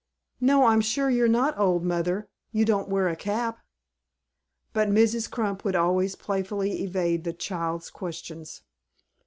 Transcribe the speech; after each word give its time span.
"No, 0.39 0.65
I'm 0.65 0.81
sure 0.81 1.11
you're 1.11 1.27
not 1.27 1.59
old, 1.59 1.83
mother. 1.85 2.27
You 2.51 2.65
don't 2.65 2.89
wear 2.89 3.07
a 3.07 3.15
cap." 3.15 3.59
But 4.73 4.89
Mrs. 4.89 5.29
Crump 5.29 5.63
would 5.63 5.75
always 5.75 6.15
playfully 6.15 6.81
evade 6.81 7.23
the 7.23 7.33
child's 7.33 7.91
questions. 7.91 8.63